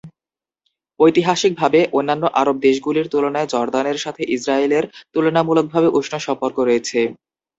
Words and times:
ঐতিহাসিকভাবে, 0.99 1.79
অন্যান্য 1.93 2.23
আরব 2.41 2.55
দেশগুলির 2.59 3.07
তুলনায় 3.09 3.49
জর্দানের 3.53 3.97
সাথে 3.97 4.21
ইসরায়েলের 4.35 4.83
তুলনামূলকভাবে 5.13 5.87
উষ্ণ 5.99 6.13
সম্পর্ক 6.25 6.57
রয়েছে। 6.61 6.99